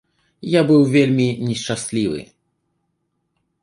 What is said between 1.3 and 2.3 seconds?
нешчаслівы.